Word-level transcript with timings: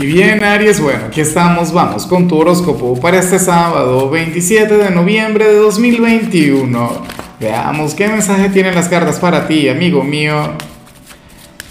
Y 0.00 0.06
bien, 0.06 0.42
Aries, 0.42 0.80
bueno, 0.80 1.00
aquí 1.08 1.20
estamos, 1.20 1.74
vamos 1.74 2.06
con 2.06 2.26
tu 2.26 2.38
horóscopo 2.38 2.98
para 2.98 3.18
este 3.18 3.38
sábado 3.38 4.08
27 4.08 4.78
de 4.78 4.90
noviembre 4.90 5.44
de 5.46 5.56
2021. 5.56 7.02
Veamos 7.38 7.94
qué 7.94 8.08
mensaje 8.08 8.48
tienen 8.48 8.74
las 8.74 8.88
cartas 8.88 9.18
para 9.18 9.46
ti, 9.46 9.68
amigo 9.68 10.02
mío. 10.02 10.54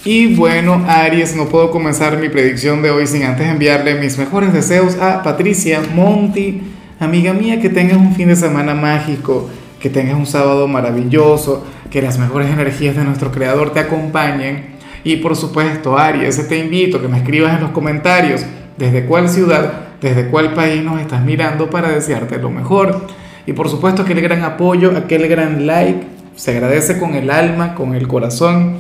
Y 0.06 0.36
bueno, 0.36 0.86
Aries, 0.88 1.36
no 1.36 1.48
puedo 1.48 1.72
comenzar 1.72 2.20
mi 2.20 2.30
predicción 2.30 2.84
de 2.84 2.92
hoy 2.92 3.08
sin 3.08 3.24
antes 3.24 3.48
enviarle 3.48 3.96
mis 3.96 4.20
mejores 4.20 4.54
deseos 4.54 4.96
a 5.00 5.24
Patricia 5.24 5.82
Monti, 5.96 6.62
amiga 7.00 7.34
mía, 7.34 7.60
que 7.60 7.70
tengas 7.70 7.98
un 7.98 8.14
fin 8.14 8.28
de 8.28 8.36
semana 8.36 8.76
mágico, 8.76 9.50
que 9.80 9.90
tengas 9.90 10.16
un 10.16 10.28
sábado 10.28 10.68
maravilloso, 10.68 11.66
que 11.90 12.04
las 12.04 12.20
mejores 12.20 12.52
energías 12.52 12.96
de 12.96 13.06
nuestro 13.06 13.32
Creador 13.32 13.74
te 13.74 13.80
acompañen 13.80 14.78
y 15.14 15.16
por 15.18 15.36
supuesto, 15.36 15.98
Aries, 15.98 16.48
te 16.48 16.60
invito 16.60 16.98
a 16.98 17.02
que 17.02 17.08
me 17.08 17.18
escribas 17.18 17.56
en 17.56 17.62
los 17.62 17.72
comentarios 17.72 18.42
desde 18.78 19.06
cuál 19.06 19.28
ciudad, 19.28 19.74
desde 20.00 20.28
cuál 20.28 20.54
país 20.54 20.84
nos 20.84 21.02
estás 21.02 21.24
mirando 21.26 21.68
para 21.68 21.90
desearte 21.90 22.38
lo 22.38 22.52
mejor. 22.52 23.08
Y 23.48 23.54
por 23.54 23.70
supuesto, 23.70 24.04
aquel 24.04 24.22
gran 24.22 24.44
apoyo, 24.44 24.96
aquel 24.96 25.28
gran 25.28 25.66
like, 25.66 26.06
se 26.36 26.52
agradece 26.52 27.00
con 27.00 27.16
el 27.16 27.32
alma, 27.32 27.74
con 27.74 27.96
el 27.96 28.08
corazón. 28.08 28.78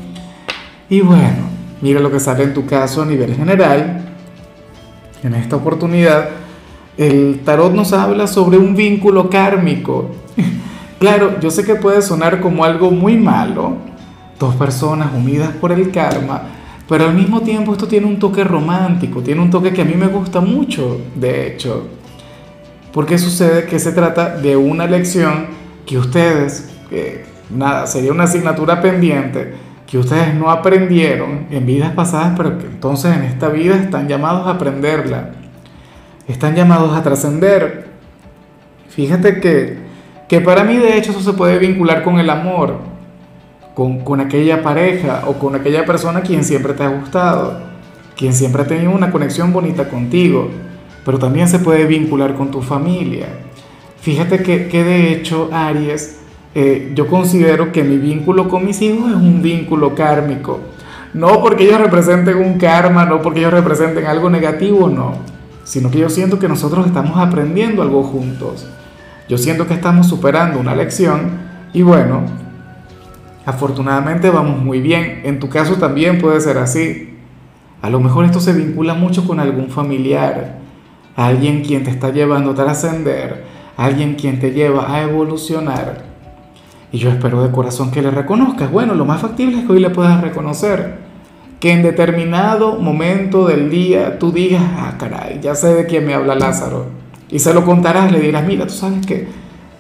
Y 0.87 1.01
bueno, 1.01 1.49
mira 1.81 1.99
lo 1.99 2.11
que 2.11 2.20
sale 2.20 2.43
en 2.43 2.53
tu 2.53 2.67
caso 2.67 3.01
a 3.01 3.05
nivel 3.07 3.34
general. 3.35 4.05
En 5.23 5.34
esta 5.34 5.55
oportunidad, 5.55 6.29
el 6.95 7.41
tarot 7.43 7.73
nos 7.73 7.91
habla 7.91 8.27
sobre 8.27 8.59
un 8.59 8.75
vínculo 8.75 9.29
kármico. 9.29 10.11
Claro, 10.99 11.39
yo 11.39 11.49
sé 11.49 11.63
que 11.63 11.75
puede 11.75 12.01
sonar 12.01 12.41
como 12.41 12.65
algo 12.65 12.91
muy 12.91 13.15
malo, 13.15 13.77
dos 14.39 14.55
personas 14.55 15.09
unidas 15.13 15.49
por 15.49 15.71
el 15.71 15.91
karma, 15.91 16.43
pero 16.88 17.05
al 17.05 17.13
mismo 17.13 17.41
tiempo 17.41 17.73
esto 17.73 17.88
tiene 17.88 18.07
un 18.07 18.17
toque 18.17 18.43
romántico, 18.43 19.21
tiene 19.21 19.41
un 19.41 19.52
toque 19.52 19.73
que 19.73 19.81
a 19.81 19.85
mí 19.85 19.93
me 19.93 20.07
gusta 20.07 20.39
mucho, 20.39 20.99
de 21.15 21.48
hecho. 21.48 21.88
Porque 22.91 23.20
sucede 23.20 23.65
que 23.65 23.77
se 23.77 23.91
trata 23.91 24.37
de 24.37 24.57
una 24.57 24.87
lección 24.87 25.48
que 25.85 25.99
ustedes, 25.99 26.70
nada, 27.51 27.85
sería 27.85 28.12
una 28.12 28.23
asignatura 28.23 28.82
pendiente, 28.82 29.54
que 29.85 29.98
ustedes 29.99 30.34
no 30.34 30.49
aprendieron 30.49 31.48
en 31.51 31.65
vidas 31.65 31.91
pasadas, 31.93 32.34
pero 32.35 32.57
que 32.57 32.65
entonces 32.65 33.15
en 33.15 33.23
esta 33.23 33.49
vida 33.49 33.76
están 33.76 34.07
llamados 34.07 34.48
a 34.48 34.51
aprenderla, 34.51 35.32
están 36.27 36.55
llamados 36.55 36.95
a 36.95 37.04
trascender. 37.04 37.90
Fíjate 38.90 39.40
que, 39.40 39.77
que 40.27 40.41
para 40.41 40.63
mí 40.63 40.77
de 40.77 40.98
hecho 40.98 41.12
eso 41.12 41.21
se 41.21 41.34
puede 41.34 41.60
vincular 41.60 42.04
con 42.04 42.20
el 42.20 42.29
amor 42.29 42.88
con, 44.04 44.20
aquella 44.20 44.62
pareja 44.62 45.24
o 45.27 45.34
con 45.34 45.55
aquella 45.55 45.85
persona 45.85 46.22
quien 46.22 46.44
siempre 46.44 46.74
te 46.74 46.84
ha 46.84 46.90
gustado, 46.90 47.60
quien 48.18 48.34
siempre 48.34 48.63
ha 48.63 48.68
tenido 48.68 48.91
una 48.91 49.10
conexión 49.12 49.54
bonita 49.54 49.88
contigo, 49.88 50.49
pero 51.05 51.18
también 51.18 51.48
se 51.48 51.60
puede 51.60 51.85
vincular 51.85 52.35
con 52.35 52.52
tu 52.52 52.62
familia. 52.62 53.27
Fíjate 54.02 54.44
que, 54.44 54.68
que 54.68 54.84
de 54.84 55.13
hecho, 55.13 55.50
Aries, 55.54 56.20
eh, 56.55 56.91
yo 56.94 57.07
considero 57.07 57.72
que 57.72 57.84
mi 57.84 57.98
vínculo 57.98 58.50
con 58.50 58.66
mis 58.66 58.82
hijos 58.82 59.12
es 59.12 59.16
un 59.16 59.41
vínculo 59.41 59.96
kármico. 59.96 60.60
No 61.13 61.41
porque 61.41 61.63
ellos 61.63 61.80
representen 61.80 62.38
un 62.38 62.57
karma, 62.57 63.05
no 63.05 63.22
porque 63.22 63.40
ellos 63.40 63.54
representen 63.54 64.06
algo 64.06 64.30
negativo, 64.30 64.90
no. 64.90 65.13
Sino 65.63 65.90
que 65.90 66.00
yo 66.00 66.09
siento 66.09 66.38
que 66.38 66.50
nosotros 66.50 66.85
estamos 66.85 67.18
aprendiendo 67.18 67.81
algo 67.81 68.03
juntos. 68.03 68.68
Yo 69.30 69.38
siento 69.38 69.68
que 69.68 69.74
estamos 69.74 70.07
superando 70.07 70.59
una 70.59 70.75
lección 70.75 71.31
y 71.72 71.81
bueno, 71.81 72.48
Afortunadamente 73.45 74.29
vamos 74.29 74.62
muy 74.62 74.81
bien. 74.81 75.22
En 75.23 75.40
tu 75.40 75.50
caso 75.50 75.75
también 75.75 76.19
puede 76.19 76.41
ser 76.41 76.57
así. 76.57 77.18
A 77.81 77.90
lo 77.90 78.00
mejor 78.00 78.25
esto 78.25 78.40
se 78.40 78.53
vincula 78.53 78.94
mucho 78.94 79.25
con 79.25 79.40
algún 79.40 79.69
familiar, 79.69 80.57
alguien 81.16 81.63
quien 81.63 81.84
te 81.84 81.91
está 81.91 82.12
llevando 82.12 82.51
a 82.51 82.56
trascender, 82.56 83.45
alguien 83.78 84.16
quien 84.16 84.40
te 84.40 84.51
lleva 84.51 84.94
a 84.94 85.01
evolucionar. 85.01 86.03
Y 86.91 86.97
yo 86.97 87.09
espero 87.09 87.41
de 87.41 87.51
corazón 87.51 87.91
que 87.91 88.01
le 88.01 88.11
reconozcas. 88.11 88.69
Bueno, 88.69 88.95
lo 88.95 89.05
más 89.05 89.22
factible 89.22 89.59
es 89.59 89.66
que 89.66 89.73
hoy 89.73 89.79
le 89.79 89.91
puedas 89.91 90.21
reconocer. 90.21 91.07
Que 91.61 91.71
en 91.71 91.83
determinado 91.83 92.79
momento 92.79 93.45
del 93.45 93.69
día 93.69 94.17
tú 94.17 94.31
digas, 94.31 94.63
ah, 94.77 94.95
caray, 94.97 95.39
ya 95.41 95.56
sé 95.56 95.73
de 95.73 95.85
quién 95.85 96.06
me 96.06 96.13
habla 96.13 96.35
Lázaro. 96.35 96.88
Y 97.29 97.39
se 97.39 97.53
lo 97.53 97.63
contarás, 97.63 98.11
le 98.11 98.19
dirás, 98.19 98.45
mira, 98.45 98.66
tú 98.66 98.73
sabes 98.73 99.06
que 99.06 99.27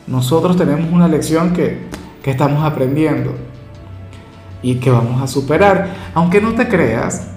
nosotros 0.07 0.55
tenemos 0.55 0.91
una 0.91 1.07
lección 1.07 1.53
que, 1.53 1.79
que 2.21 2.31
estamos 2.31 2.63
aprendiendo 2.63 3.33
y 4.61 4.75
que 4.75 4.91
vamos 4.91 5.21
a 5.21 5.27
superar. 5.27 5.87
Aunque 6.13 6.41
no 6.41 6.53
te 6.53 6.67
creas, 6.67 7.27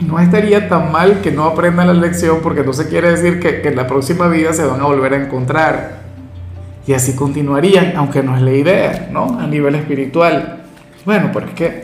no 0.00 0.18
estaría 0.18 0.68
tan 0.68 0.90
mal 0.90 1.20
que 1.20 1.30
no 1.30 1.44
aprendan 1.44 1.86
la 1.86 1.94
lección 1.94 2.38
porque 2.42 2.64
se 2.72 2.88
quiere 2.88 3.10
decir 3.10 3.40
que, 3.40 3.60
que, 3.60 3.68
en 3.68 3.76
la 3.76 3.86
próxima 3.86 4.28
vida 4.28 4.52
se 4.52 4.64
van 4.64 4.80
a 4.80 4.84
volver 4.84 5.14
a 5.14 5.24
encontrar. 5.24 6.04
Y 6.86 6.92
así 6.92 7.14
continuarían, 7.14 7.94
aunque 7.96 8.22
no 8.22 8.36
es 8.36 8.42
la 8.42 8.52
idea, 8.52 9.08
¿no? 9.10 9.38
A 9.38 9.46
nivel 9.46 9.74
espiritual. 9.74 10.64
Bueno, 11.04 11.30
pero 11.32 11.46
es 11.46 11.54
que 11.54 11.82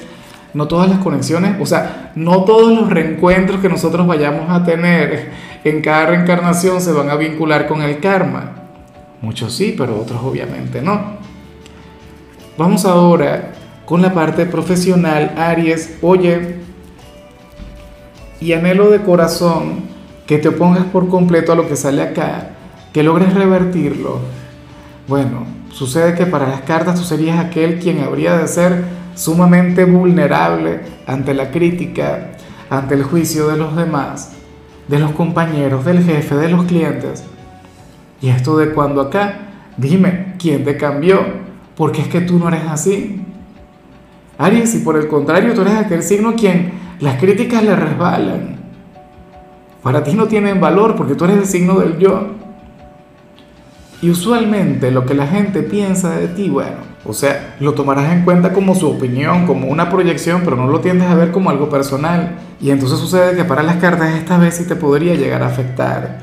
no 0.52 0.66
todas 0.66 0.90
las 0.90 0.98
conexiones, 0.98 1.56
o 1.60 1.66
sea, 1.66 2.12
no 2.14 2.44
todos 2.44 2.72
los 2.72 2.90
reencuentros 2.90 3.60
que 3.60 3.68
nosotros 3.68 4.06
vayamos 4.06 4.50
a 4.50 4.64
tener 4.64 5.30
en 5.64 5.80
cada 5.80 6.06
reencarnación 6.06 6.80
se 6.80 6.92
van 6.92 7.10
a 7.10 7.16
vincular 7.16 7.66
con 7.66 7.82
el 7.82 8.00
karma. 8.00 8.52
Muchos 9.22 9.54
sí, 9.54 9.74
pero 9.76 9.98
otros 9.98 10.20
obviamente 10.22 10.82
no. 10.82 11.18
Vamos 12.56 12.84
ahora 12.84 13.52
con 13.90 14.02
la 14.02 14.14
parte 14.14 14.46
profesional, 14.46 15.34
Aries, 15.36 15.98
oye, 16.00 16.54
y 18.40 18.52
anhelo 18.52 18.88
de 18.88 19.02
corazón 19.02 19.80
que 20.28 20.38
te 20.38 20.46
opongas 20.46 20.84
por 20.84 21.08
completo 21.08 21.50
a 21.50 21.56
lo 21.56 21.66
que 21.66 21.74
sale 21.74 22.00
acá, 22.00 22.50
que 22.92 23.02
logres 23.02 23.34
revertirlo. 23.34 24.20
Bueno, 25.08 25.44
sucede 25.72 26.14
que 26.14 26.24
para 26.24 26.46
las 26.46 26.60
cartas 26.60 27.00
tú 27.00 27.04
serías 27.04 27.40
aquel 27.40 27.80
quien 27.80 27.98
habría 28.04 28.38
de 28.38 28.46
ser 28.46 28.84
sumamente 29.16 29.84
vulnerable 29.84 30.82
ante 31.08 31.34
la 31.34 31.50
crítica, 31.50 32.30
ante 32.70 32.94
el 32.94 33.02
juicio 33.02 33.48
de 33.48 33.56
los 33.56 33.74
demás, 33.74 34.34
de 34.86 35.00
los 35.00 35.10
compañeros, 35.10 35.84
del 35.84 36.04
jefe, 36.04 36.36
de 36.36 36.48
los 36.48 36.64
clientes. 36.66 37.24
Y 38.22 38.28
esto 38.28 38.56
de 38.56 38.70
cuando 38.70 39.00
acá, 39.00 39.40
dime, 39.76 40.34
¿quién 40.38 40.62
te 40.62 40.76
cambió? 40.76 41.24
Porque 41.76 42.02
es 42.02 42.06
que 42.06 42.20
tú 42.20 42.38
no 42.38 42.46
eres 42.46 42.68
así. 42.68 43.26
Aries, 44.40 44.74
y 44.74 44.78
por 44.78 44.96
el 44.96 45.06
contrario 45.06 45.52
tú 45.52 45.60
eres 45.60 45.74
aquel 45.74 46.02
signo 46.02 46.34
quien 46.34 46.72
las 46.98 47.20
críticas 47.20 47.62
le 47.62 47.76
resbalan. 47.76 48.56
Para 49.82 50.02
ti 50.02 50.14
no 50.14 50.28
tienen 50.28 50.60
valor 50.60 50.96
porque 50.96 51.14
tú 51.14 51.24
eres 51.24 51.36
el 51.36 51.46
signo 51.46 51.78
del 51.78 51.98
yo. 51.98 52.28
Y 54.00 54.08
usualmente 54.08 54.90
lo 54.90 55.04
que 55.04 55.12
la 55.12 55.26
gente 55.26 55.62
piensa 55.62 56.16
de 56.16 56.28
ti, 56.28 56.48
bueno, 56.48 56.76
o 57.04 57.12
sea, 57.12 57.56
lo 57.60 57.74
tomarás 57.74 58.12
en 58.12 58.24
cuenta 58.24 58.54
como 58.54 58.74
su 58.74 58.88
opinión, 58.88 59.46
como 59.46 59.68
una 59.68 59.90
proyección, 59.90 60.40
pero 60.42 60.56
no 60.56 60.68
lo 60.68 60.80
tiendes 60.80 61.08
a 61.08 61.14
ver 61.14 61.32
como 61.32 61.50
algo 61.50 61.68
personal. 61.68 62.36
Y 62.62 62.70
entonces 62.70 62.98
sucede 62.98 63.36
que 63.36 63.44
para 63.44 63.62
las 63.62 63.76
cartas 63.76 64.14
esta 64.14 64.38
vez 64.38 64.54
sí 64.56 64.64
te 64.64 64.74
podría 64.74 65.16
llegar 65.16 65.42
a 65.42 65.48
afectar. 65.48 66.18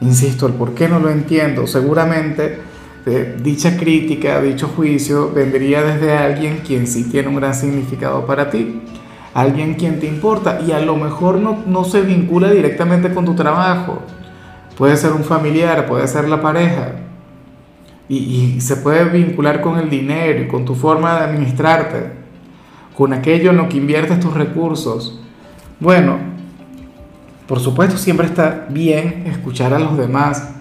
Insisto, 0.00 0.46
el 0.46 0.52
por 0.52 0.74
qué 0.74 0.88
no 0.88 1.00
lo 1.00 1.10
entiendo. 1.10 1.66
Seguramente 1.66 2.60
dicha 3.04 3.76
crítica, 3.76 4.40
dicho 4.40 4.68
juicio, 4.68 5.32
vendría 5.32 5.82
desde 5.82 6.16
alguien 6.16 6.58
quien 6.64 6.86
sí 6.86 7.04
tiene 7.10 7.28
un 7.28 7.36
gran 7.36 7.54
significado 7.54 8.26
para 8.26 8.50
ti, 8.50 8.80
alguien 9.34 9.74
quien 9.74 9.98
te 9.98 10.06
importa 10.06 10.60
y 10.66 10.72
a 10.72 10.80
lo 10.80 10.96
mejor 10.96 11.38
no, 11.38 11.64
no 11.66 11.84
se 11.84 12.02
vincula 12.02 12.50
directamente 12.50 13.12
con 13.12 13.24
tu 13.24 13.34
trabajo. 13.34 14.02
Puede 14.76 14.96
ser 14.96 15.12
un 15.12 15.24
familiar, 15.24 15.86
puede 15.86 16.06
ser 16.06 16.28
la 16.28 16.40
pareja. 16.40 16.92
Y, 18.08 18.16
y 18.56 18.60
se 18.60 18.76
puede 18.76 19.04
vincular 19.04 19.60
con 19.60 19.78
el 19.78 19.90
dinero 19.90 20.42
y 20.42 20.48
con 20.48 20.64
tu 20.64 20.74
forma 20.74 21.14
de 21.14 21.24
administrarte, 21.24 22.12
con 22.96 23.12
aquello 23.12 23.50
en 23.50 23.56
lo 23.56 23.68
que 23.68 23.78
inviertes 23.78 24.20
tus 24.20 24.34
recursos. 24.34 25.20
Bueno, 25.80 26.18
por 27.48 27.58
supuesto 27.58 27.96
siempre 27.96 28.26
está 28.26 28.66
bien 28.70 29.24
escuchar 29.26 29.74
a 29.74 29.78
los 29.78 29.98
demás, 29.98 30.51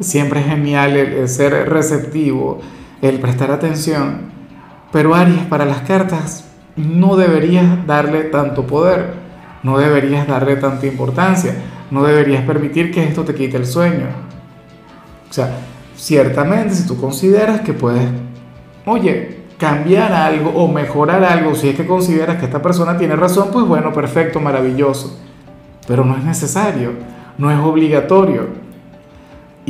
Siempre 0.00 0.40
es 0.40 0.46
genial 0.46 0.96
el, 0.96 1.28
ser 1.28 1.68
receptivo, 1.68 2.60
el 3.02 3.20
prestar 3.20 3.50
atención. 3.50 4.30
Pero 4.92 5.14
Aries, 5.14 5.44
para 5.44 5.66
las 5.66 5.82
cartas 5.82 6.46
no 6.76 7.16
deberías 7.16 7.86
darle 7.86 8.22
tanto 8.24 8.66
poder, 8.66 9.14
no 9.62 9.78
deberías 9.78 10.26
darle 10.26 10.56
tanta 10.56 10.86
importancia, 10.86 11.54
no 11.90 12.02
deberías 12.02 12.44
permitir 12.44 12.90
que 12.90 13.04
esto 13.04 13.24
te 13.24 13.34
quite 13.34 13.58
el 13.58 13.66
sueño. 13.66 14.06
O 15.28 15.32
sea, 15.32 15.58
ciertamente 15.94 16.74
si 16.74 16.86
tú 16.86 16.98
consideras 16.98 17.60
que 17.60 17.74
puedes, 17.74 18.08
oye, 18.86 19.40
cambiar 19.58 20.12
algo 20.14 20.50
o 20.50 20.66
mejorar 20.66 21.22
algo, 21.22 21.54
si 21.54 21.68
es 21.68 21.76
que 21.76 21.86
consideras 21.86 22.38
que 22.38 22.46
esta 22.46 22.62
persona 22.62 22.96
tiene 22.96 23.14
razón, 23.14 23.48
pues 23.52 23.66
bueno, 23.66 23.92
perfecto, 23.92 24.40
maravilloso. 24.40 25.20
Pero 25.86 26.04
no 26.04 26.16
es 26.16 26.24
necesario, 26.24 26.92
no 27.36 27.50
es 27.50 27.58
obligatorio. 27.58 28.69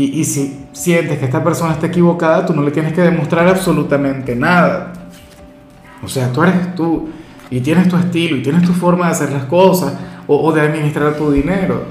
Y, 0.02 0.25
si 0.25 0.67
sientes 0.73 1.19
que 1.19 1.26
esta 1.26 1.44
persona 1.44 1.73
está 1.73 1.88
equivocada, 1.88 2.47
tú 2.47 2.55
no 2.55 2.62
le 2.62 2.70
tienes 2.70 2.94
que 2.94 3.02
demostrar 3.02 3.47
absolutamente 3.47 4.35
nada. 4.35 4.94
O 6.02 6.08
sea, 6.08 6.32
tú 6.32 6.43
eres 6.43 6.75
tú 6.75 7.11
y 7.50 7.61
tienes 7.61 7.87
tu 7.88 7.97
estilo 7.97 8.37
y 8.37 8.43
tienes 8.43 8.62
tu 8.62 8.73
forma 8.73 9.06
de 9.06 9.12
hacer 9.12 9.31
las 9.31 9.44
cosas. 9.44 9.93
o, 10.26 10.52
de 10.52 10.61
administrar 10.61 11.17
tu 11.17 11.32
dinero. 11.32 11.82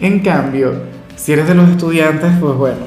En 0.00 0.20
cambio, 0.20 0.72
si 1.14 1.32
eres 1.32 1.46
de 1.46 1.54
los 1.54 1.68
estudiantes, 1.68 2.32
pues 2.40 2.56
bueno, 2.56 2.78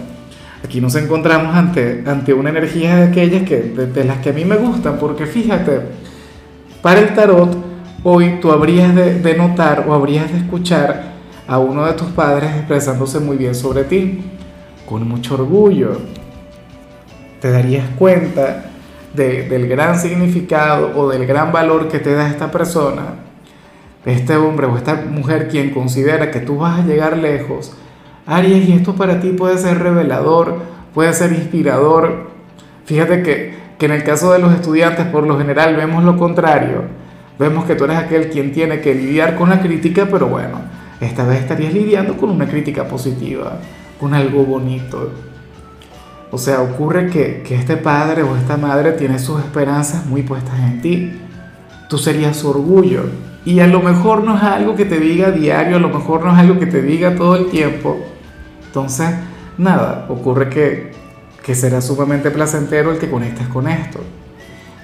aquí 0.65 0.81
nos 0.81 0.95
encontramos 0.95 1.55
ante, 1.55 2.03
ante 2.05 2.33
una 2.33 2.49
energía 2.49 2.95
de 2.95 3.03
aquellas 3.03 3.43
que, 3.43 3.57
de, 3.61 4.03
las 4.03 4.17
que 4.17 4.31
a 4.31 4.33
mí 4.33 4.43
me 4.43 4.55
gustan, 4.55 4.97
porque 4.99 5.27
fíjate, 5.27 5.81
para 6.81 6.99
el 6.99 7.13
tarot, 7.13 7.55
hoy 8.03 8.39
tú 8.41 8.51
habrías 8.51 8.95
de, 8.95 9.19
de 9.19 9.37
notar 9.37 9.85
o 9.87 9.93
habrías 9.93 10.31
de 10.31 10.39
escuchar 10.39 11.13
a 11.47 11.59
uno 11.59 11.85
de 11.85 11.93
tus 11.93 12.07
padres 12.09 12.55
expresándose 12.55 13.19
muy 13.19 13.37
bien 13.37 13.55
sobre 13.55 13.83
ti, 13.83 14.23
con 14.87 15.07
mucho 15.07 15.35
orgullo. 15.35 15.97
Te 17.39 17.51
darías 17.51 17.89
cuenta 17.97 18.65
del 19.13 19.67
gran 19.67 19.99
significado 19.99 20.91
o 20.95 21.09
del 21.09 21.25
gran 21.25 21.51
valor 21.51 21.87
que 21.87 21.99
te 21.99 22.13
da 22.13 22.27
esta 22.27 22.51
persona, 22.51 23.15
este 24.05 24.35
hombre 24.35 24.65
o 24.67 24.77
esta 24.77 24.95
mujer 24.95 25.47
quien 25.49 25.69
considera 25.69 26.31
que 26.31 26.39
tú 26.39 26.57
vas 26.57 26.79
a 26.79 26.85
llegar 26.85 27.17
lejos, 27.17 27.73
Aries, 28.25 28.69
y 28.69 28.73
esto 28.73 28.95
para 28.95 29.19
ti 29.19 29.29
puede 29.29 29.57
ser 29.57 29.79
revelador, 29.79 30.59
puede 30.93 31.13
ser 31.13 31.33
inspirador. 31.33 32.29
Fíjate 32.85 33.21
que, 33.21 33.53
que 33.77 33.85
en 33.85 33.91
el 33.91 34.03
caso 34.03 34.31
de 34.31 34.39
los 34.39 34.53
estudiantes, 34.53 35.05
por 35.07 35.27
lo 35.27 35.37
general, 35.37 35.75
vemos 35.75 36.05
lo 36.05 36.17
contrario. 36.17 36.83
Vemos 37.37 37.65
que 37.65 37.75
tú 37.75 37.83
eres 37.83 37.97
aquel 37.97 38.29
quien 38.29 38.53
tiene 38.53 38.79
que 38.79 38.95
lidiar 38.95 39.35
con 39.35 39.49
la 39.49 39.61
crítica, 39.61 40.07
pero 40.09 40.27
bueno, 40.27 40.61
esta 40.99 41.25
vez 41.25 41.41
estarías 41.41 41.73
lidiando 41.73 42.17
con 42.17 42.29
una 42.29 42.47
crítica 42.47 42.87
positiva, 42.87 43.59
con 43.99 44.13
algo 44.13 44.45
bonito. 44.45 45.11
O 46.33 46.37
sea, 46.39 46.61
ocurre 46.61 47.11
que, 47.11 47.43
este 47.47 47.77
padre 47.77 48.23
o 48.23 48.35
esta 48.35 48.57
madre 48.57 48.93
tiene 48.93 49.19
sus 49.19 49.39
esperanzas 49.39 50.07
muy 50.07 50.23
puestas 50.23 50.59
en 50.61 50.81
ti. 50.81 51.11
Tú 51.89 51.99
serías 51.99 52.37
su 52.37 52.49
orgullo. 52.49 53.03
Y 53.45 53.59
a 53.59 53.67
lo 53.67 53.81
mejor 53.81 54.23
no 54.23 54.35
es 54.35 54.41
algo 54.41 54.75
que 54.75 54.85
te 54.85 54.99
diga 54.99 55.29
diario, 55.29 55.75
a 55.75 55.79
lo 55.79 55.89
mejor 55.89 56.25
no 56.25 56.31
es 56.33 56.39
algo 56.39 56.57
que 56.57 56.65
te 56.65 56.81
diga 56.81 57.15
todo 57.15 57.35
el 57.35 57.51
tiempo. 57.51 57.99
Entonces, 58.65 59.11
nada, 59.59 60.07
ocurre 60.09 60.49
que, 60.49 60.91
que 61.45 61.53
será 61.53 61.81
sumamente 61.81 62.31
placentero 62.31 62.91
el 62.91 62.97
que 62.97 63.11
conectes 63.11 63.47
con 63.47 63.67
esto. 63.67 63.99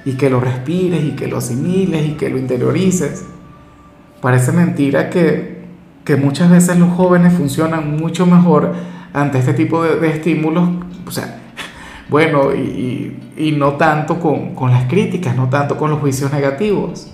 Y 0.06 0.18
que 0.18 0.30
lo 0.30 0.40
respires 0.40 1.04
y 1.04 1.12
que 1.12 1.28
lo 1.28 1.38
asimiles 1.38 2.06
y 2.10 2.12
que 2.12 2.30
lo 2.30 2.38
interiorices. 2.38 3.26
Parece 4.22 4.52
mentira 4.52 5.10
que, 5.10 5.59
que 6.10 6.16
muchas 6.16 6.50
veces 6.50 6.76
los 6.80 6.90
jóvenes 6.94 7.34
funcionan 7.34 7.96
mucho 7.96 8.26
mejor 8.26 8.74
ante 9.14 9.38
este 9.38 9.54
tipo 9.54 9.84
de, 9.84 10.10
estímulos 10.10 10.68
o 11.06 11.12
sea, 11.12 11.40
bueno, 12.10 12.52
y, 12.52 13.16
no 13.56 13.74
tanto 13.74 14.20
con, 14.20 14.56
con, 14.56 14.72
las 14.72 14.86
críticas, 14.86 15.36
no 15.36 15.50
tanto 15.50 15.78
con 15.78 15.92
los 15.92 16.00
juicios 16.00 16.34
negativos. 16.34 17.14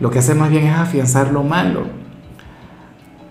Lo 0.00 0.10
que 0.10 0.18
hace 0.18 0.34
más 0.34 0.50
bien 0.50 0.66
es 0.66 0.76
afianzar 0.76 1.30
lo 1.30 1.44
malo. 1.44 1.84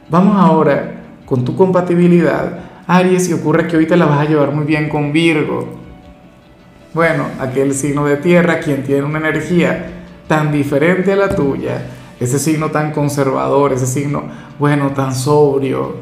Vamos 0.09 0.37
ahora 0.37 0.93
con 1.25 1.43
tu 1.43 1.53
compatibilidad, 1.53 2.59
Aries, 2.87 3.29
y 3.29 3.33
ocurre 3.33 3.67
que 3.67 3.75
hoy 3.75 3.85
te 3.85 3.97
la 3.97 4.05
vas 4.05 4.21
a 4.21 4.29
llevar 4.29 4.53
muy 4.53 4.63
bien 4.63 4.87
con 4.87 5.11
Virgo. 5.11 5.77
Bueno, 6.93 7.25
aquel 7.41 7.73
signo 7.73 8.05
de 8.05 8.15
tierra, 8.15 8.61
quien 8.61 8.83
tiene 8.83 9.03
una 9.03 9.19
energía 9.19 10.05
tan 10.25 10.53
diferente 10.53 11.11
a 11.11 11.17
la 11.17 11.35
tuya, 11.35 11.81
ese 12.19 12.39
signo 12.39 12.71
tan 12.71 12.91
conservador, 12.91 13.73
ese 13.73 13.85
signo, 13.85 14.23
bueno, 14.59 14.91
tan 14.91 15.13
sobrio, 15.13 15.95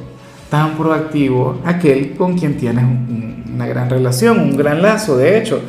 tan 0.49 0.77
proactivo, 0.77 1.59
aquel 1.65 2.15
con 2.15 2.37
quien 2.37 2.57
tienes 2.57 2.85
una 3.53 3.65
gran 3.67 3.89
relación, 3.89 4.39
un 4.39 4.57
gran 4.57 4.81
lazo. 4.81 5.17
De 5.17 5.37
hecho, 5.37 5.61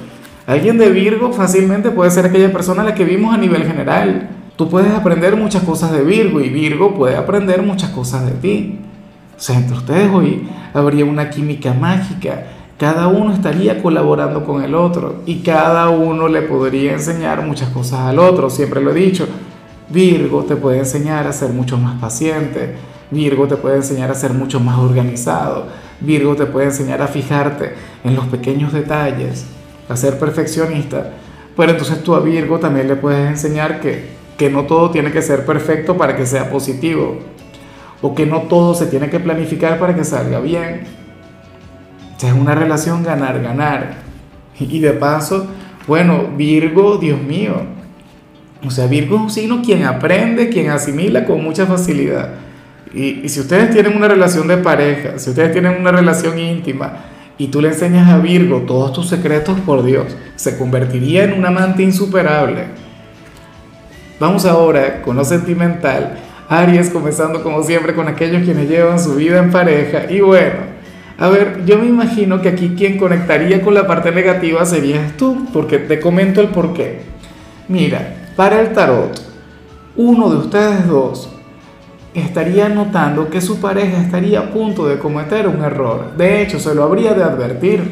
alguien 0.46 0.78
de 0.78 0.90
Virgo 0.90 1.32
fácilmente 1.32 1.90
puede 1.90 2.10
ser 2.10 2.26
aquella 2.26 2.52
persona 2.52 2.82
a 2.82 2.84
la 2.84 2.94
que 2.94 3.04
vimos 3.04 3.34
a 3.34 3.38
nivel 3.38 3.64
general. 3.64 4.28
Tú 4.56 4.68
puedes 4.68 4.92
aprender 4.92 5.36
muchas 5.36 5.62
cosas 5.64 5.92
de 5.92 6.02
Virgo 6.02 6.40
y 6.40 6.48
Virgo 6.48 6.94
puede 6.94 7.16
aprender 7.16 7.62
muchas 7.62 7.90
cosas 7.90 8.26
de 8.26 8.32
ti. 8.32 8.78
O 9.36 9.40
sea, 9.40 9.56
entre 9.56 9.76
ustedes 9.76 10.10
hoy 10.10 10.48
habría 10.72 11.04
una 11.04 11.28
química 11.30 11.74
mágica. 11.74 12.44
Cada 12.78 13.08
uno 13.08 13.32
estaría 13.32 13.82
colaborando 13.82 14.44
con 14.44 14.62
el 14.62 14.74
otro 14.74 15.22
y 15.26 15.36
cada 15.36 15.88
uno 15.88 16.28
le 16.28 16.42
podría 16.42 16.92
enseñar 16.92 17.42
muchas 17.42 17.70
cosas 17.70 18.00
al 18.00 18.18
otro. 18.18 18.50
Siempre 18.50 18.80
lo 18.80 18.90
he 18.90 18.94
dicho, 18.94 19.26
Virgo 19.88 20.44
te 20.44 20.56
puede 20.56 20.78
enseñar 20.78 21.26
a 21.26 21.32
ser 21.32 21.50
mucho 21.50 21.78
más 21.78 22.00
paciente, 22.00 22.74
Virgo 23.10 23.46
te 23.46 23.56
puede 23.56 23.76
enseñar 23.76 24.10
a 24.10 24.14
ser 24.14 24.32
mucho 24.32 24.58
más 24.58 24.78
organizado. 24.78 25.66
Virgo 26.00 26.34
te 26.34 26.46
puede 26.46 26.66
enseñar 26.66 27.02
a 27.02 27.06
fijarte 27.06 27.74
en 28.04 28.16
los 28.16 28.26
pequeños 28.26 28.72
detalles, 28.72 29.46
a 29.88 29.96
ser 29.96 30.18
perfeccionista. 30.18 31.12
Pero 31.56 31.72
entonces 31.72 32.02
tú 32.02 32.14
a 32.14 32.20
Virgo 32.20 32.58
también 32.58 32.88
le 32.88 32.96
puedes 32.96 33.30
enseñar 33.30 33.80
que, 33.80 34.10
que 34.36 34.50
no 34.50 34.64
todo 34.64 34.90
tiene 34.90 35.12
que 35.12 35.22
ser 35.22 35.46
perfecto 35.46 35.96
para 35.96 36.16
que 36.16 36.26
sea 36.26 36.50
positivo. 36.50 37.18
O 38.02 38.14
que 38.14 38.26
no 38.26 38.42
todo 38.42 38.74
se 38.74 38.86
tiene 38.86 39.08
que 39.08 39.20
planificar 39.20 39.78
para 39.78 39.94
que 39.94 40.04
salga 40.04 40.40
bien. 40.40 40.82
O 42.22 42.26
es 42.26 42.32
una 42.32 42.54
relación 42.54 43.02
ganar-ganar. 43.04 43.94
Y 44.58 44.80
de 44.80 44.92
paso, 44.92 45.46
bueno, 45.86 46.24
Virgo, 46.36 46.98
Dios 46.98 47.22
mío. 47.22 47.54
O 48.66 48.70
sea, 48.70 48.86
Virgo 48.86 49.16
es 49.16 49.22
un 49.22 49.30
signo 49.30 49.62
quien 49.62 49.84
aprende, 49.84 50.48
quien 50.48 50.70
asimila 50.70 51.24
con 51.24 51.42
mucha 51.42 51.66
facilidad. 51.66 52.30
Y, 52.92 53.28
si 53.28 53.40
ustedes 53.40 53.70
tienen 53.70 53.96
una 53.96 54.08
relación 54.08 54.48
de 54.48 54.56
pareja, 54.56 55.18
si 55.18 55.30
ustedes 55.30 55.52
tienen 55.52 55.80
una 55.80 55.92
relación 55.92 56.38
íntima 56.38 57.04
y 57.38 57.48
tú 57.48 57.60
le 57.60 57.68
enseñas 57.68 58.08
a 58.08 58.18
Virgo 58.18 58.62
todos 58.66 58.92
tus 58.92 59.08
secretos, 59.08 59.60
por 59.60 59.84
Dios, 59.84 60.16
se 60.34 60.58
convertiría 60.58 61.24
en 61.24 61.34
un 61.34 61.44
amante 61.44 61.82
insuperable. 61.82 62.64
Vamos 64.18 64.46
ahora 64.46 65.02
con 65.02 65.16
lo 65.16 65.24
sentimental. 65.24 66.18
Aries 66.48 66.90
comenzando 66.90 67.42
como 67.42 67.62
siempre 67.62 67.94
con 67.94 68.08
aquellos 68.08 68.44
quienes 68.44 68.68
llevan 68.68 68.98
su 68.98 69.14
vida 69.14 69.38
en 69.38 69.50
pareja. 69.50 70.10
Y 70.10 70.20
bueno, 70.20 70.76
a 71.18 71.28
ver, 71.28 71.64
yo 71.66 71.78
me 71.78 71.86
imagino 71.86 72.40
que 72.40 72.48
aquí 72.48 72.74
quien 72.76 72.98
conectaría 72.98 73.62
con 73.62 73.74
la 73.74 73.86
parte 73.86 74.10
negativa 74.10 74.64
serías 74.64 75.16
tú, 75.16 75.46
porque 75.52 75.78
te 75.78 76.00
comento 76.00 76.40
el 76.40 76.48
por 76.48 76.72
qué. 76.72 77.00
Mira, 77.68 78.25
para 78.36 78.60
el 78.60 78.74
tarot, 78.74 79.18
uno 79.96 80.28
de 80.28 80.36
ustedes 80.36 80.86
dos 80.86 81.30
estaría 82.12 82.68
notando 82.68 83.30
que 83.30 83.40
su 83.40 83.60
pareja 83.60 83.98
estaría 83.98 84.40
a 84.40 84.50
punto 84.50 84.86
de 84.86 84.98
cometer 84.98 85.48
un 85.48 85.64
error. 85.64 86.12
De 86.16 86.42
hecho, 86.42 86.58
se 86.58 86.74
lo 86.74 86.84
habría 86.84 87.14
de 87.14 87.22
advertir. 87.22 87.82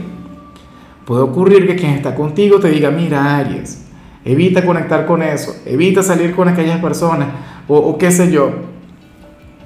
Puede 1.06 1.22
ocurrir 1.22 1.66
que 1.66 1.76
quien 1.76 1.92
está 1.92 2.14
contigo 2.14 2.60
te 2.60 2.70
diga, 2.70 2.90
mira 2.90 3.36
Aries, 3.36 3.86
evita 4.24 4.64
conectar 4.64 5.06
con 5.06 5.22
eso, 5.22 5.54
evita 5.66 6.02
salir 6.02 6.34
con 6.34 6.48
aquellas 6.48 6.80
personas, 6.80 7.28
o, 7.66 7.96
qué 7.98 8.10
sé 8.10 8.30
yo. 8.30 8.50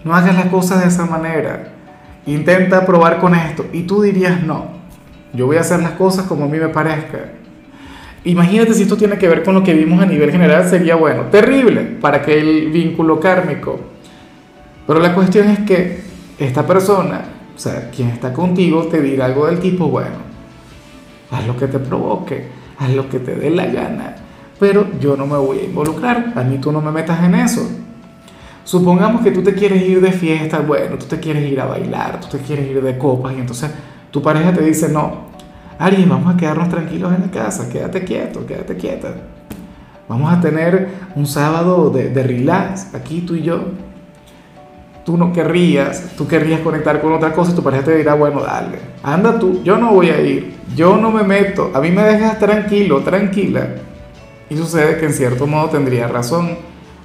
No 0.04 0.14
hagas 0.14 0.34
las 0.36 0.46
cosas 0.46 0.80
de 0.82 0.88
esa 0.88 1.06
manera. 1.06 1.74
Intenta 2.26 2.86
probar 2.86 3.18
con 3.18 3.34
esto. 3.34 3.66
Y 3.72 3.82
tú 3.82 4.02
dirías, 4.02 4.42
no, 4.42 4.66
yo 5.32 5.46
voy 5.46 5.56
a 5.56 5.60
hacer 5.60 5.80
las 5.80 5.92
cosas 5.92 6.26
como 6.26 6.44
a 6.44 6.48
mí 6.48 6.58
me 6.58 6.68
parezca. 6.68 7.37
Imagínate 8.24 8.74
si 8.74 8.82
esto 8.82 8.96
tiene 8.96 9.16
que 9.18 9.28
ver 9.28 9.42
con 9.42 9.54
lo 9.54 9.62
que 9.62 9.74
vimos 9.74 10.02
a 10.02 10.06
nivel 10.06 10.30
general, 10.30 10.68
sería 10.68 10.96
bueno, 10.96 11.22
terrible 11.30 11.82
para 12.00 12.22
que 12.22 12.38
el 12.38 12.70
vínculo 12.70 13.20
kármico 13.20 13.98
pero 14.88 15.00
la 15.00 15.14
cuestión 15.14 15.50
es 15.50 15.58
que 15.60 16.00
esta 16.38 16.66
persona, 16.66 17.20
o 17.54 17.58
sea, 17.58 17.90
quien 17.90 18.08
está 18.08 18.32
contigo, 18.32 18.84
te 18.84 19.02
dirá 19.02 19.26
algo 19.26 19.44
del 19.44 19.58
tipo, 19.58 19.86
bueno, 19.88 20.16
haz 21.30 21.46
lo 21.46 21.58
que 21.58 21.66
te 21.66 21.78
provoque, 21.78 22.48
haz 22.78 22.94
lo 22.94 23.06
que 23.10 23.18
te 23.18 23.34
dé 23.34 23.50
la 23.50 23.66
gana, 23.66 24.16
pero 24.58 24.86
yo 24.98 25.14
no 25.14 25.26
me 25.26 25.36
voy 25.36 25.58
a 25.58 25.64
involucrar, 25.64 26.32
a 26.34 26.42
mí 26.42 26.56
tú 26.56 26.72
no 26.72 26.80
me 26.80 26.90
metas 26.90 27.22
en 27.22 27.34
eso. 27.34 27.68
Supongamos 28.64 29.20
que 29.20 29.30
tú 29.30 29.42
te 29.42 29.52
quieres 29.52 29.86
ir 29.86 30.00
de 30.00 30.10
fiesta, 30.10 30.60
bueno, 30.60 30.96
tú 30.96 31.04
te 31.04 31.20
quieres 31.20 31.44
ir 31.52 31.60
a 31.60 31.66
bailar, 31.66 32.20
tú 32.20 32.38
te 32.38 32.42
quieres 32.42 32.66
ir 32.70 32.80
de 32.80 32.96
copas 32.96 33.34
y 33.36 33.40
entonces 33.40 33.70
tu 34.10 34.22
pareja 34.22 34.54
te 34.54 34.64
dice, 34.64 34.88
no, 34.88 35.27
Ari, 35.78 36.04
vamos 36.06 36.34
a 36.34 36.36
quedarnos 36.36 36.68
tranquilos 36.68 37.14
en 37.14 37.22
la 37.22 37.30
casa, 37.30 37.68
quédate 37.68 38.02
quieto, 38.02 38.44
quédate 38.44 38.76
quieta. 38.76 39.14
Vamos 40.08 40.32
a 40.32 40.40
tener 40.40 40.88
un 41.14 41.24
sábado 41.26 41.90
de, 41.90 42.08
de 42.08 42.22
relax, 42.24 42.94
aquí 42.94 43.20
tú 43.20 43.36
y 43.36 43.42
yo, 43.42 43.60
tú 45.04 45.16
no 45.16 45.32
querrías, 45.32 46.16
tú 46.16 46.26
querrías 46.26 46.60
conectar 46.60 47.00
con 47.00 47.12
otra 47.12 47.32
cosa, 47.32 47.54
tu 47.54 47.62
pareja 47.62 47.84
te 47.84 47.96
dirá, 47.96 48.14
bueno, 48.14 48.40
dale, 48.40 48.78
anda 49.04 49.38
tú, 49.38 49.62
yo 49.62 49.76
no 49.76 49.92
voy 49.92 50.10
a 50.10 50.20
ir, 50.20 50.54
yo 50.74 50.96
no 50.96 51.12
me 51.12 51.22
meto, 51.22 51.70
a 51.72 51.80
mí 51.80 51.90
me 51.90 52.02
dejas 52.02 52.40
tranquilo, 52.40 53.00
tranquila. 53.02 53.68
Y 54.50 54.56
sucede 54.56 54.98
que 54.98 55.06
en 55.06 55.12
cierto 55.12 55.46
modo 55.46 55.68
tendría 55.68 56.08
razón, 56.08 56.56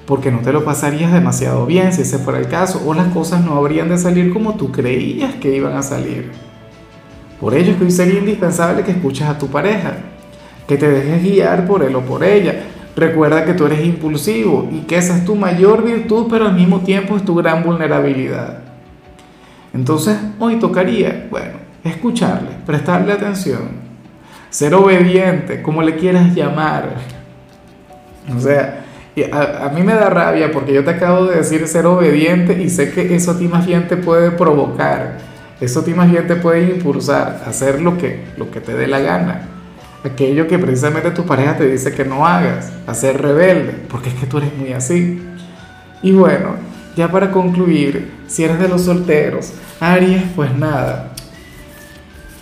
porque 0.08 0.32
no 0.32 0.40
te 0.40 0.52
lo 0.52 0.66
pasarías 0.66 1.14
demasiado 1.14 1.68
bien 1.68 1.94
si 1.94 2.02
ese 2.02 2.18
fuera 2.18 2.40
el 2.40 2.48
caso, 2.48 2.82
o 2.88 2.96
las 2.96 3.10
cosas 3.14 3.46
no 3.46 3.54
habrían 3.54 3.90
de 3.90 4.00
salir 4.00 4.34
como 4.34 4.56
tú 4.56 4.72
creías 4.72 5.36
que 5.36 5.56
iban 5.56 5.78
a 5.78 5.84
salir. 5.84 6.32
Por 7.44 7.54
ello 7.54 7.74
es 7.74 7.78
que 7.78 7.84
hoy 7.84 7.92
sería 7.92 8.20
indispensable 8.20 8.84
que 8.84 8.92
escuches 8.92 9.28
a 9.28 9.38
tu 9.38 9.48
pareja, 9.48 9.98
que 10.66 10.78
te 10.78 10.90
dejes 10.90 11.22
guiar 11.22 11.68
por 11.68 11.84
él 11.84 11.94
o 11.94 12.02
por 12.02 12.24
ella, 12.24 12.64
Recuerda 12.96 13.44
que 13.44 13.54
tú 13.54 13.66
eres 13.66 13.84
impulsivo 13.84 14.70
y 14.72 14.82
que 14.82 14.98
esa 14.98 15.18
es 15.18 15.26
tu 15.26 15.36
mayor 15.36 15.84
virtud, 15.84 16.28
pero 16.30 16.46
al 16.46 16.54
mismo 16.54 16.82
tiempo 16.82 17.18
es 17.18 17.26
tu 17.26 17.34
gran 17.34 17.64
vulnerabilidad. 17.64 18.60
Entonces, 19.74 20.16
hoy 20.38 20.58
tocaría, 20.58 21.28
bueno, 21.32 21.54
escucharle, 21.84 22.50
prestarle 22.68 23.14
atención, 23.14 23.62
ser 24.52 24.76
obediente, 24.76 25.64
como 25.64 25.82
le 25.82 25.96
quieras 25.96 26.36
llamar. 26.36 26.98
O 28.36 28.40
sea, 28.40 28.86
a, 29.32 29.66
a, 29.66 29.70
mí 29.70 29.82
me 29.82 29.96
da 29.96 30.12
rabia 30.12 30.52
porque 30.52 30.72
yo 30.72 30.84
te 30.84 30.92
acabo 30.92 31.26
de 31.26 31.38
decir 31.38 31.68
ser 31.68 31.88
obediente 31.88 32.62
y 32.62 32.70
sé 32.70 32.92
que 32.92 33.16
eso 33.16 33.32
a 33.32 33.40
ti 33.40 33.48
más 33.48 33.66
bien 33.66 33.88
te 33.88 33.98
puede 33.98 34.30
provocar, 34.30 35.18
eso 35.64 35.80
a 35.80 35.84
ti 35.86 35.94
más 35.94 36.12
bien 36.12 36.28
te 36.28 36.36
puede 36.36 36.70
impulsar 36.76 37.44
a 37.46 37.50
hacer 37.50 37.82
lo 37.82 37.98
que, 37.98 38.24
lo 38.38 38.52
que 38.52 38.60
te 38.60 38.74
dé 38.74 38.88
la 38.88 39.00
gana. 39.00 39.50
Aquello 40.04 40.48
que 40.48 40.60
precisamente 40.60 41.12
tu 41.12 41.26
pareja 41.26 41.56
te 41.56 41.66
dice 41.66 41.94
que 41.94 42.04
no 42.04 42.28
hagas, 42.28 42.74
a 42.86 42.94
ser 42.94 43.22
rebelde, 43.22 43.74
porque 43.90 44.10
es 44.10 44.16
que 44.16 44.26
tú 44.26 44.40
eres 44.40 44.56
muy 44.58 44.74
así. 44.74 45.22
Y 46.02 46.12
bueno, 46.12 46.56
ya 46.98 47.10
para 47.10 47.32
concluir, 47.32 48.12
si 48.28 48.44
eres 48.44 48.60
de 48.60 48.68
los 48.68 48.82
solteros, 48.84 49.54
Aries, 49.80 50.24
pues 50.36 50.54
nada. 50.58 51.14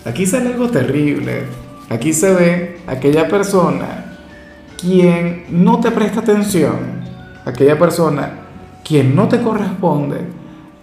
Aquí 0.03 0.25
sale 0.25 0.53
algo 0.53 0.69
terrible. 0.69 1.43
Aquí 1.89 2.13
se 2.13 2.33
ve 2.33 2.79
aquella 2.87 3.27
persona 3.27 4.17
quien 4.79 5.45
no 5.49 5.79
te 5.79 5.91
presta 5.91 6.21
atención, 6.21 7.03
aquella 7.45 7.77
persona 7.77 8.31
quien 8.83 9.15
no 9.15 9.27
te 9.27 9.41
corresponde, 9.41 10.21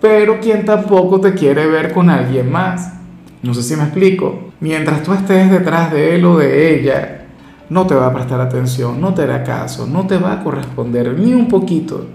pero 0.00 0.40
quien 0.40 0.64
tampoco 0.64 1.21
te 1.21 1.35
quiere 1.35 1.67
ver 1.67 1.93
con 1.93 2.11
alguien 2.11 2.50
más. 2.50 2.93
No 3.43 3.55
sé 3.55 3.62
si 3.62 3.76
me 3.76 3.85
explico. 3.85 4.50
Mientras 4.61 5.02
tú 5.02 5.12
estés 5.12 5.50
detrás 5.50 5.93
de 5.93 6.17
él 6.17 6.25
o 6.25 6.38
de 6.38 6.75
ella, 6.75 7.26
no 7.71 7.87
te 7.87 7.95
va 7.95 8.07
a 8.07 8.14
prestar 8.14 8.40
atención, 8.40 9.00
no 9.00 9.14
te 9.14 9.23
hará 9.23 9.45
caso, 9.45 9.87
no 9.87 10.07
te 10.07 10.19
va 10.19 10.33
a 10.33 10.43
corresponder 10.43 11.19
ni 11.19 11.35
un 11.35 11.49
poquito. 11.49 12.07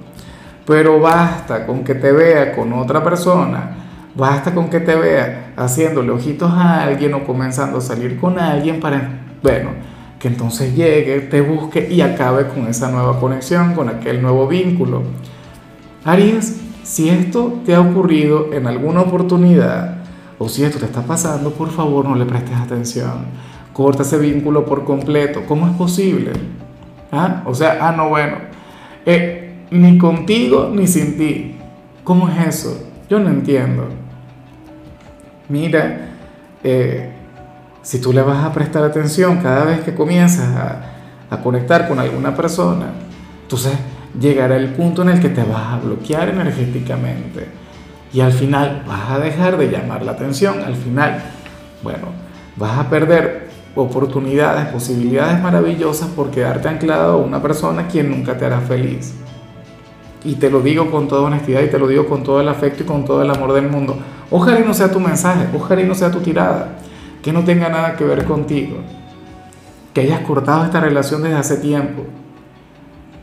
Pero 0.65 0.99
basta 0.99 1.65
con 1.65 1.83
que 1.83 1.95
te 1.95 2.11
vea 2.11 2.55
con 2.55 2.73
otra 2.73 3.03
persona, 3.03 3.75
basta 4.15 4.53
con 4.53 4.69
que 4.69 4.79
te 4.79 4.95
vea 4.95 5.53
haciéndole 5.55 6.11
ojitos 6.11 6.51
a 6.51 6.83
alguien 6.83 7.13
o 7.13 7.23
comenzando 7.23 7.77
a 7.77 7.81
salir 7.81 8.19
con 8.19 8.39
alguien 8.39 8.79
para, 8.79 9.25
bueno, 9.41 9.71
que 10.19 10.29
entonces 10.29 10.75
llegue, 10.75 11.19
te 11.21 11.41
busque 11.41 11.87
y 11.91 12.01
acabe 12.01 12.47
con 12.47 12.67
esa 12.67 12.89
nueva 12.89 13.19
conexión, 13.19 13.73
con 13.73 13.89
aquel 13.89 14.21
nuevo 14.21 14.47
vínculo. 14.47 15.03
Aries, 16.05 16.61
si 16.83 17.09
esto 17.09 17.61
te 17.65 17.73
ha 17.73 17.81
ocurrido 17.81 18.53
en 18.53 18.67
alguna 18.67 19.01
oportunidad, 19.01 20.03
o 20.37 20.49
si 20.49 20.63
esto 20.63 20.79
te 20.79 20.85
está 20.85 21.01
pasando, 21.01 21.51
por 21.51 21.71
favor 21.71 22.05
no 22.05 22.15
le 22.15 22.25
prestes 22.25 22.57
atención. 22.57 23.25
Corta 23.71 24.03
ese 24.03 24.17
vínculo 24.17 24.65
por 24.65 24.83
completo. 24.83 25.43
¿Cómo 25.47 25.67
es 25.67 25.73
posible? 25.73 26.33
¿Ah? 27.11 27.43
O 27.45 27.55
sea, 27.55 27.77
ah, 27.79 27.91
no, 27.93 28.09
bueno. 28.09 28.35
Eh, 29.05 29.55
ni 29.71 29.97
contigo 29.97 30.69
ni 30.73 30.85
sin 30.85 31.17
ti. 31.17 31.55
¿Cómo 32.03 32.27
es 32.27 32.47
eso? 32.47 32.89
Yo 33.09 33.19
no 33.19 33.29
entiendo. 33.29 33.87
Mira, 35.47 36.09
eh, 36.63 37.11
si 37.81 37.99
tú 37.99 38.11
le 38.11 38.21
vas 38.21 38.43
a 38.43 38.51
prestar 38.51 38.83
atención 38.83 39.37
cada 39.37 39.63
vez 39.63 39.81
que 39.81 39.95
comienzas 39.95 40.55
a, 40.55 40.81
a 41.29 41.41
conectar 41.41 41.87
con 41.87 41.99
alguna 41.99 42.35
persona, 42.35 42.87
entonces 43.43 43.73
llegará 44.19 44.57
el 44.57 44.69
punto 44.69 45.01
en 45.01 45.09
el 45.09 45.19
que 45.19 45.29
te 45.29 45.43
vas 45.43 45.73
a 45.73 45.79
bloquear 45.79 46.29
energéticamente 46.29 47.47
y 48.13 48.21
al 48.21 48.31
final 48.31 48.83
vas 48.87 49.09
a 49.09 49.19
dejar 49.19 49.57
de 49.57 49.69
llamar 49.69 50.03
la 50.03 50.11
atención, 50.11 50.61
al 50.61 50.75
final, 50.75 51.21
bueno, 51.81 52.07
vas 52.55 52.77
a 52.77 52.89
perder 52.89 53.49
oportunidades, 53.75 54.67
posibilidades 54.67 55.41
maravillosas 55.41 56.09
por 56.09 56.29
quedarte 56.29 56.67
anclado 56.67 57.13
a 57.13 57.17
una 57.17 57.41
persona 57.41 57.87
quien 57.87 58.11
nunca 58.11 58.37
te 58.37 58.45
hará 58.45 58.59
feliz. 58.61 59.15
Y 60.23 60.35
te 60.35 60.49
lo 60.49 60.61
digo 60.61 60.89
con 60.91 61.07
toda 61.07 61.23
honestidad 61.23 61.61
y 61.63 61.69
te 61.69 61.79
lo 61.79 61.87
digo 61.87 62.07
con 62.07 62.23
todo 62.23 62.39
el 62.39 62.47
afecto 62.47 62.83
y 62.83 62.85
con 62.85 63.03
todo 63.03 63.23
el 63.23 63.31
amor 63.31 63.51
del 63.53 63.67
mundo. 63.67 63.97
Ojalá 64.29 64.59
y 64.59 64.63
no 64.63 64.73
sea 64.73 64.91
tu 64.91 64.99
mensaje, 64.99 65.47
ojalá 65.53 65.81
y 65.81 65.85
no 65.85 65.95
sea 65.95 66.11
tu 66.11 66.19
tirada 66.19 66.69
que 67.23 67.31
no 67.31 67.43
tenga 67.43 67.69
nada 67.69 67.95
que 67.95 68.03
ver 68.03 68.25
contigo, 68.25 68.77
que 69.93 70.01
hayas 70.01 70.19
cortado 70.19 70.65
esta 70.65 70.81
relación 70.81 71.23
desde 71.23 71.37
hace 71.37 71.57
tiempo. 71.57 72.03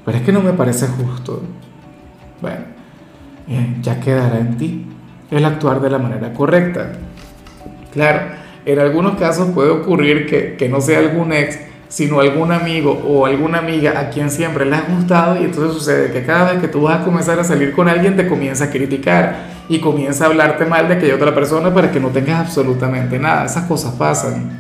Pero 0.04 0.18
es 0.18 0.24
que 0.24 0.32
no 0.32 0.40
me 0.40 0.52
parece 0.52 0.86
justo. 0.86 1.42
Bueno, 2.40 2.60
eh, 3.48 3.76
ya 3.82 4.00
quedará 4.00 4.38
en 4.38 4.56
ti 4.56 4.86
el 5.30 5.44
actuar 5.44 5.80
de 5.80 5.90
la 5.90 5.98
manera 5.98 6.32
correcta. 6.32 6.92
Claro, 7.92 8.20
en 8.64 8.78
algunos 8.78 9.16
casos 9.16 9.48
puede 9.50 9.70
ocurrir 9.70 10.26
que, 10.26 10.56
que 10.56 10.68
no 10.68 10.80
sea 10.80 10.98
algún 11.00 11.32
ex, 11.32 11.58
sino 11.88 12.20
algún 12.20 12.52
amigo 12.52 12.92
o 12.92 13.26
alguna 13.26 13.58
amiga 13.58 13.98
a 13.98 14.10
quien 14.10 14.30
siempre 14.30 14.64
le 14.64 14.76
has 14.76 14.88
gustado 14.88 15.40
y 15.40 15.44
entonces 15.44 15.74
sucede 15.74 16.12
que 16.12 16.24
cada 16.24 16.52
vez 16.52 16.60
que 16.60 16.68
tú 16.68 16.82
vas 16.82 17.00
a 17.00 17.04
comenzar 17.04 17.38
a 17.40 17.44
salir 17.44 17.72
con 17.72 17.88
alguien 17.88 18.16
te 18.16 18.28
comienza 18.28 18.66
a 18.66 18.70
criticar 18.70 19.50
y 19.68 19.80
comienza 19.80 20.24
a 20.24 20.28
hablarte 20.28 20.66
mal 20.66 20.86
de 20.86 20.94
aquella 20.94 21.16
otra 21.16 21.34
persona 21.34 21.74
para 21.74 21.90
que 21.90 21.98
no 21.98 22.08
tengas 22.08 22.46
absolutamente 22.46 23.18
nada. 23.18 23.44
Esas 23.44 23.64
cosas 23.64 23.92
pasan. 23.94 24.50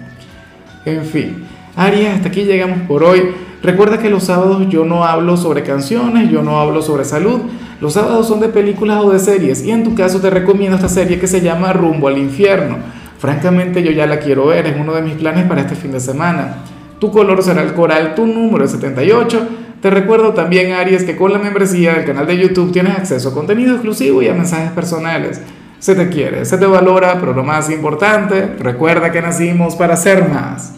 En 0.84 1.04
fin, 1.04 1.44
Aries, 1.76 2.14
hasta 2.14 2.28
aquí 2.28 2.44
llegamos 2.44 2.80
por 2.88 3.04
hoy. 3.04 3.32
Recuerda 3.62 3.98
que 3.98 4.08
los 4.08 4.24
sábados 4.24 4.66
yo 4.68 4.84
no 4.84 5.04
hablo 5.04 5.36
sobre 5.36 5.62
canciones, 5.62 6.30
yo 6.30 6.42
no 6.42 6.60
hablo 6.60 6.80
sobre 6.80 7.04
salud. 7.04 7.40
Los 7.80 7.92
sábados 7.94 8.26
son 8.26 8.40
de 8.40 8.48
películas 8.48 9.02
o 9.02 9.10
de 9.10 9.18
series 9.18 9.64
y 9.64 9.70
en 9.70 9.84
tu 9.84 9.94
caso 9.94 10.20
te 10.20 10.30
recomiendo 10.30 10.76
esta 10.76 10.88
serie 10.88 11.18
que 11.18 11.26
se 11.26 11.40
llama 11.40 11.72
Rumbo 11.72 12.08
al 12.08 12.18
Infierno. 12.18 12.78
Francamente 13.18 13.82
yo 13.82 13.90
ya 13.90 14.06
la 14.06 14.18
quiero 14.18 14.46
ver, 14.46 14.66
es 14.66 14.76
uno 14.78 14.94
de 14.94 15.02
mis 15.02 15.14
planes 15.14 15.46
para 15.46 15.60
este 15.60 15.74
fin 15.74 15.92
de 15.92 16.00
semana. 16.00 16.56
Tu 16.98 17.10
color 17.10 17.42
será 17.42 17.62
el 17.62 17.74
coral, 17.74 18.14
tu 18.14 18.26
número 18.26 18.64
es 18.64 18.70
78. 18.70 19.48
Te 19.80 19.88
recuerdo 19.88 20.34
también, 20.34 20.72
Aries, 20.72 21.04
que 21.04 21.16
con 21.16 21.32
la 21.32 21.38
membresía 21.38 21.94
del 21.94 22.04
canal 22.04 22.26
de 22.26 22.36
YouTube 22.36 22.72
tienes 22.72 22.96
acceso 22.96 23.30
a 23.30 23.34
contenido 23.34 23.72
exclusivo 23.72 24.20
y 24.22 24.28
a 24.28 24.34
mensajes 24.34 24.70
personales. 24.72 25.40
Se 25.78 25.94
te 25.94 26.10
quiere, 26.10 26.44
se 26.44 26.58
te 26.58 26.66
valora, 26.66 27.16
pero 27.18 27.32
lo 27.32 27.42
más 27.42 27.70
importante, 27.70 28.54
recuerda 28.58 29.10
que 29.10 29.22
nacimos 29.22 29.76
para 29.76 29.96
ser 29.96 30.28
más. 30.28 30.68